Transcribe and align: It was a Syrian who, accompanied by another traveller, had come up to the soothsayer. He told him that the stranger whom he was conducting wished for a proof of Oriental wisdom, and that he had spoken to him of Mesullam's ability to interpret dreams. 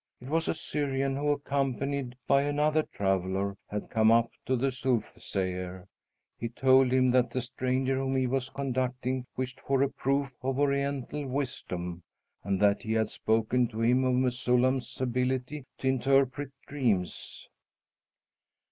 It 0.19 0.29
was 0.29 0.47
a 0.47 0.55
Syrian 0.55 1.15
who, 1.15 1.27
accompanied 1.29 2.15
by 2.25 2.41
another 2.41 2.81
traveller, 2.81 3.55
had 3.69 3.91
come 3.91 4.11
up 4.11 4.31
to 4.47 4.55
the 4.55 4.71
soothsayer. 4.71 5.87
He 6.39 6.49
told 6.49 6.91
him 6.91 7.11
that 7.11 7.29
the 7.29 7.39
stranger 7.41 7.97
whom 7.97 8.15
he 8.15 8.25
was 8.25 8.49
conducting 8.49 9.27
wished 9.37 9.59
for 9.59 9.83
a 9.83 9.89
proof 9.89 10.33
of 10.41 10.57
Oriental 10.57 11.27
wisdom, 11.27 12.01
and 12.43 12.59
that 12.59 12.81
he 12.81 12.93
had 12.93 13.09
spoken 13.09 13.67
to 13.67 13.81
him 13.81 14.03
of 14.03 14.15
Mesullam's 14.15 14.99
ability 14.99 15.65
to 15.77 15.87
interpret 15.89 16.49
dreams. 16.67 17.47